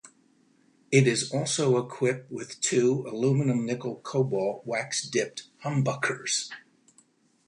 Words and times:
It 0.91 1.05
is 1.05 1.29
also 1.31 1.77
equipped 1.77 2.31
with 2.31 2.59
two 2.59 3.03
AlNiCo 3.07 4.65
wax-dipped 4.65 5.43
humbuckers. 5.63 6.49